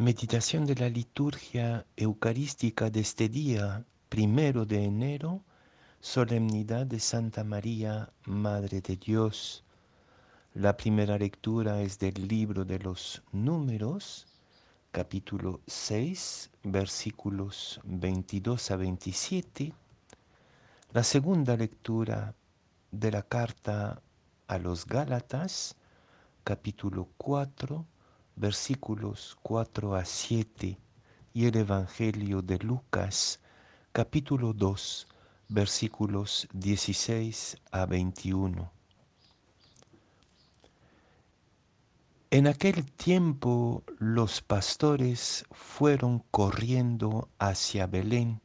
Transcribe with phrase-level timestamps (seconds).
[0.00, 5.42] Meditación de la liturgia eucarística de este día, primero de enero,
[6.00, 9.64] solemnidad de Santa María, Madre de Dios.
[10.54, 14.28] La primera lectura es del libro de los números,
[14.92, 19.74] capítulo 6, versículos 22 a 27.
[20.92, 22.36] La segunda lectura
[22.92, 24.00] de la carta
[24.46, 25.74] a los Gálatas,
[26.44, 27.84] capítulo 4,
[28.38, 30.78] versículos 4 a 7
[31.34, 33.40] y el Evangelio de Lucas
[33.90, 35.08] capítulo 2
[35.48, 38.70] versículos 16 a 21.
[42.30, 48.40] En aquel tiempo los pastores fueron corriendo hacia Belén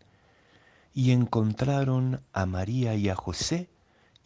[0.91, 3.69] y encontraron a María y a José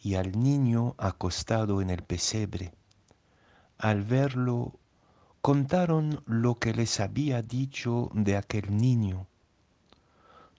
[0.00, 2.72] y al niño acostado en el pesebre.
[3.76, 4.78] Al verlo
[5.40, 9.26] contaron lo que les había dicho de aquel niño.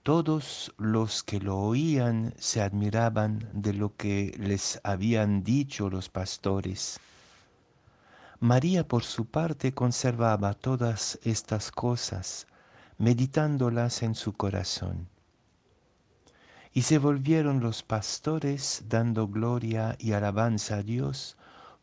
[0.03, 6.99] Todos los que lo oían se admiraban de lo que les habían dicho los pastores.
[8.39, 12.47] María por su parte conservaba todas estas cosas,
[12.97, 15.09] meditándolas en su corazón.
[16.73, 21.35] Y se volvieron los pastores dando gloria y alabanza a Dios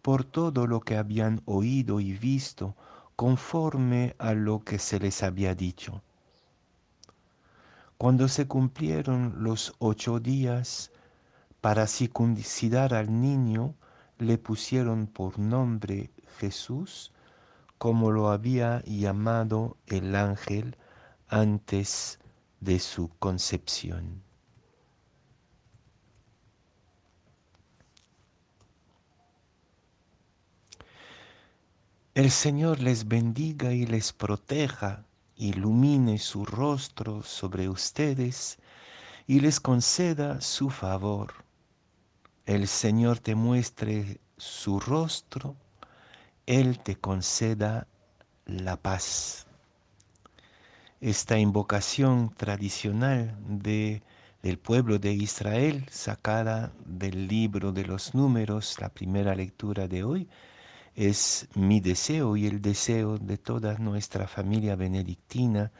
[0.07, 2.77] por todo lo que habían oído y visto,
[3.17, 6.01] conforme a lo que se les había dicho.
[7.99, 10.93] Cuando se cumplieron los ocho días
[11.61, 13.75] para circuncidar al niño,
[14.19, 17.11] le pusieron por nombre Jesús,
[17.77, 20.77] como lo había llamado el ángel
[21.27, 22.21] antes
[22.61, 24.26] de su concepción.
[32.17, 35.05] El Señor les bendiga y les proteja,
[35.37, 38.57] ilumine su rostro sobre ustedes
[39.27, 41.35] y les conceda su favor.
[42.47, 45.57] El Señor te muestre su rostro,
[46.47, 47.87] Él te conceda
[48.47, 49.47] la paz.
[51.03, 54.03] Esta invocación tradicional de,
[54.43, 60.31] del pueblo de Israel, sacada del libro de los números, la primera lectura de hoy,
[60.97, 65.71] es mi deseo y el deseo de toda nuestra familia benedictina,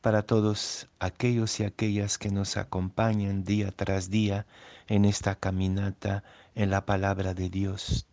[0.00, 4.46] para todos aquellos y aquellas que nos acompañan día tras día
[4.86, 6.22] en esta caminata
[6.54, 8.06] en la palabra de Dios.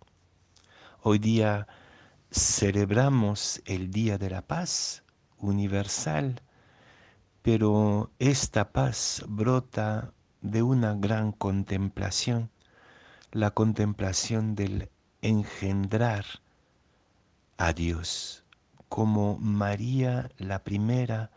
[1.01, 1.67] Hoy día
[2.31, 5.03] celebramos el Día de la Paz
[5.37, 6.41] universal,
[7.43, 12.49] pero esta paz brota de una gran contemplación,
[13.31, 14.89] la contemplación del
[15.23, 16.25] engendrar
[17.57, 18.43] a Dios,
[18.89, 21.31] como María la primera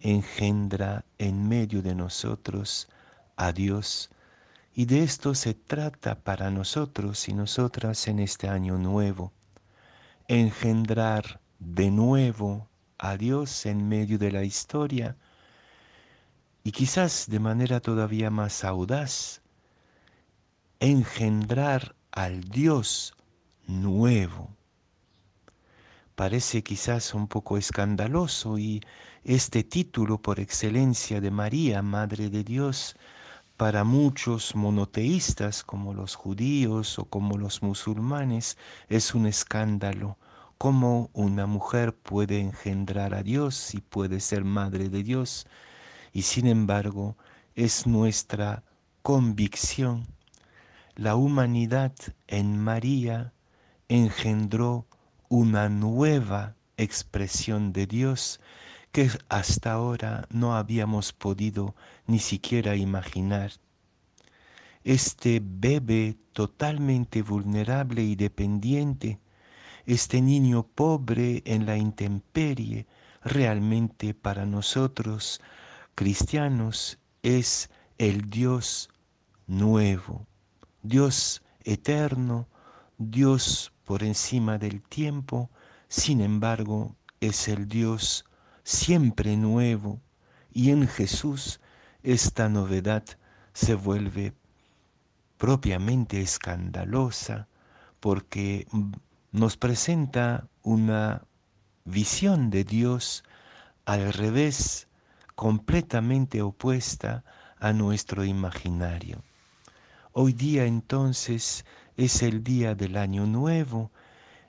[0.00, 2.88] engendra en medio de nosotros
[3.36, 4.10] a Dios.
[4.74, 9.32] Y de esto se trata para nosotros y nosotras en este año nuevo,
[10.28, 15.16] engendrar de nuevo a Dios en medio de la historia
[16.64, 19.40] y quizás de manera todavía más audaz,
[20.80, 23.14] engendrar al Dios
[23.66, 24.50] nuevo.
[26.14, 28.82] Parece quizás un poco escandaloso y
[29.24, 32.96] este título por excelencia de María, Madre de Dios,
[33.56, 38.58] para muchos monoteístas como los judíos o como los musulmanes
[38.88, 40.18] es un escándalo.
[40.58, 45.46] ¿Cómo una mujer puede engendrar a Dios y puede ser Madre de Dios?
[46.12, 47.16] Y sin embargo
[47.54, 48.62] es nuestra
[49.02, 50.06] convicción
[50.94, 51.94] la humanidad
[52.26, 53.32] en María
[53.92, 54.86] engendró
[55.28, 58.40] una nueva expresión de Dios
[58.90, 61.74] que hasta ahora no habíamos podido
[62.06, 63.52] ni siquiera imaginar.
[64.82, 69.20] Este bebé totalmente vulnerable y dependiente,
[69.84, 72.86] este niño pobre en la intemperie,
[73.22, 75.42] realmente para nosotros
[75.94, 77.68] cristianos es
[77.98, 78.88] el Dios
[79.46, 80.26] nuevo.
[80.82, 82.48] Dios eterno,
[82.98, 85.50] Dios por encima del tiempo,
[85.88, 88.24] sin embargo es el Dios
[88.64, 90.00] siempre nuevo
[90.52, 91.60] y en Jesús
[92.02, 93.04] esta novedad
[93.52, 94.34] se vuelve
[95.38, 97.48] propiamente escandalosa
[98.00, 98.66] porque
[99.30, 101.22] nos presenta una
[101.84, 103.24] visión de Dios
[103.84, 104.88] al revés,
[105.34, 107.24] completamente opuesta
[107.58, 109.22] a nuestro imaginario.
[110.12, 111.64] Hoy día entonces
[111.96, 113.90] es el día del año nuevo,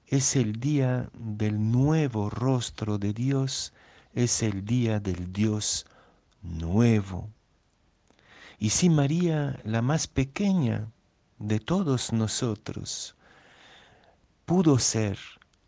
[0.07, 3.73] es el día del nuevo rostro de Dios,
[4.13, 5.85] es el día del Dios
[6.41, 7.29] nuevo.
[8.59, 10.87] Y si María, la más pequeña
[11.39, 13.15] de todos nosotros,
[14.45, 15.17] pudo ser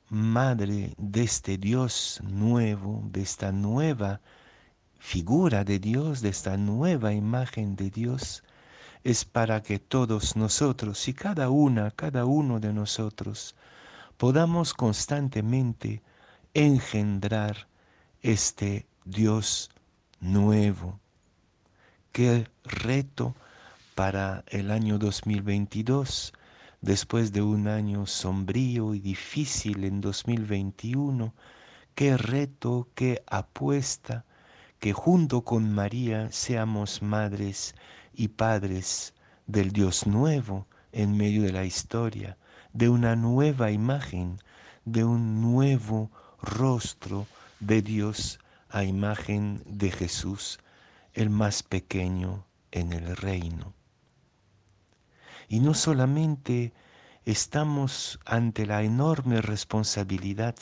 [0.10, 4.22] madre de este Dios nuevo, de esta nueva
[5.00, 8.44] figura de Dios, de esta nueva imagen de Dios,
[9.06, 13.56] es para que todos nosotros y cada una, cada uno de nosotros,
[14.18, 16.02] podamos constantemente
[16.56, 17.68] engendrar
[18.24, 19.70] este Dios
[20.20, 21.00] nuevo.
[22.12, 23.36] Qué reto
[23.94, 26.34] para el año 2022,
[26.82, 31.32] después de un año sombrío y difícil en 2021,
[31.94, 34.26] qué reto, qué apuesta,
[34.80, 37.76] que junto con María seamos madres
[38.16, 39.14] y padres
[39.48, 42.38] del Dios nuevo en medio de la historia,
[42.74, 44.40] de una nueva imagen,
[44.86, 47.28] de un nuevo rostro
[47.60, 48.40] de Dios
[48.70, 50.60] a imagen de Jesús,
[51.14, 53.74] el más pequeño en el reino.
[55.48, 56.74] Y no solamente
[57.26, 60.56] estamos ante la enorme responsabilidad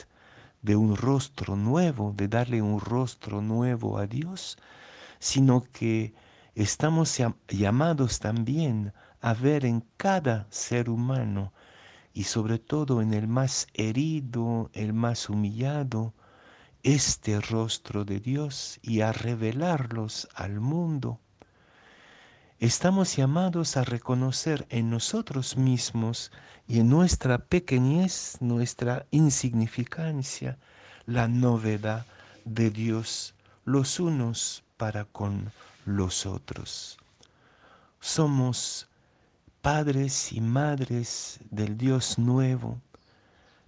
[0.62, 4.58] de un rostro nuevo, de darle un rostro nuevo a Dios,
[5.20, 6.14] sino que
[6.56, 11.54] estamos llamados también a ver en cada ser humano
[12.14, 16.14] y sobre todo en el más herido, el más humillado,
[16.84, 21.20] este rostro de Dios y a revelarlos al mundo.
[22.60, 26.32] Estamos llamados a reconocer en nosotros mismos
[26.68, 30.58] y en nuestra pequeñez, nuestra insignificancia,
[31.06, 32.06] la novedad
[32.46, 33.34] de Dios
[33.66, 35.52] los unos para con
[35.86, 36.98] los otros.
[38.00, 38.90] Somos
[39.62, 42.82] padres y madres del Dios nuevo,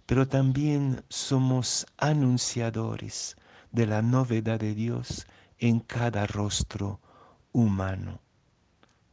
[0.05, 3.37] pero también somos anunciadores
[3.71, 5.25] de la novedad de Dios
[5.57, 6.99] en cada rostro
[7.51, 8.19] humano.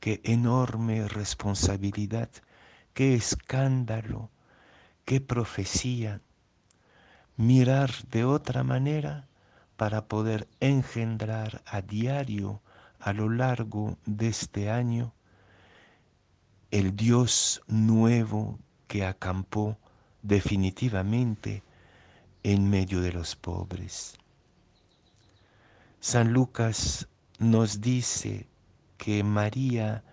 [0.00, 2.28] Qué enorme responsabilidad,
[2.94, 4.30] qué escándalo,
[5.04, 6.20] qué profecía.
[7.36, 9.28] Mirar de otra manera
[9.76, 12.60] para poder engendrar a diario
[13.02, 15.12] a lo largo de este año
[16.70, 19.76] el Dios nuevo que acampó
[20.22, 21.64] definitivamente
[22.44, 24.14] en medio de los pobres.
[25.98, 27.08] San Lucas
[27.38, 28.48] nos dice
[28.98, 30.04] que María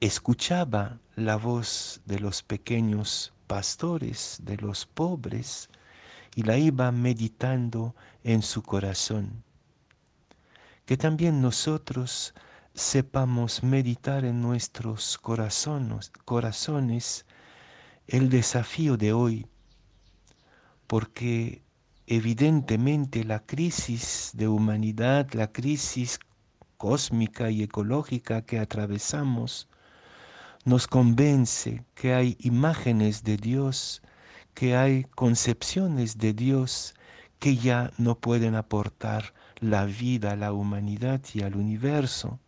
[0.00, 5.70] escuchaba la voz de los pequeños pastores, de los pobres,
[6.36, 9.42] y la iba meditando en su corazón.
[10.88, 12.32] Que también nosotros
[12.72, 17.26] sepamos meditar en nuestros corazones, corazones
[18.06, 19.46] el desafío de hoy,
[20.86, 21.62] porque
[22.06, 26.20] evidentemente la crisis de humanidad, la crisis
[26.78, 29.68] cósmica y ecológica que atravesamos,
[30.64, 34.00] nos convence que hay imágenes de Dios,
[34.54, 36.94] que hay concepciones de Dios
[37.38, 42.38] que ya no pueden aportar la vida a la humanidad y al universo.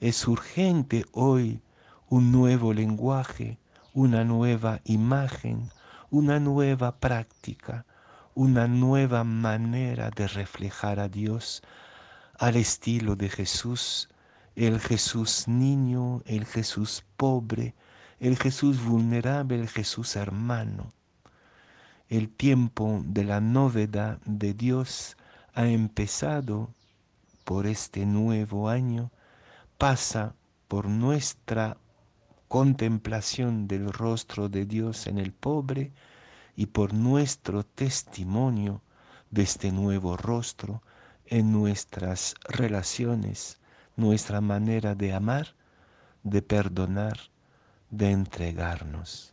[0.00, 1.60] Es urgente hoy
[2.08, 3.58] un nuevo lenguaje,
[3.94, 5.70] una nueva imagen,
[6.10, 7.86] una nueva práctica,
[8.34, 11.62] una nueva manera de reflejar a Dios
[12.38, 14.08] al estilo de Jesús,
[14.56, 17.74] el Jesús niño, el Jesús pobre,
[18.20, 20.92] el Jesús vulnerable, el Jesús hermano.
[22.08, 25.16] El tiempo de la novedad de Dios
[25.54, 26.74] ha empezado
[27.44, 29.10] por este nuevo año
[29.78, 30.34] pasa
[30.68, 31.76] por nuestra
[32.48, 35.92] contemplación del rostro de Dios en el pobre
[36.56, 38.82] y por nuestro testimonio
[39.30, 40.82] de este nuevo rostro
[41.26, 43.58] en nuestras relaciones,
[43.96, 45.54] nuestra manera de amar,
[46.22, 47.18] de perdonar,
[47.90, 49.32] de entregarnos.